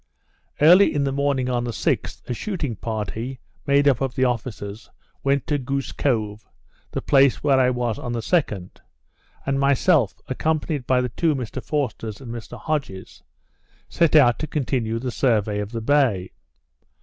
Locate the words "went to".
5.23-5.59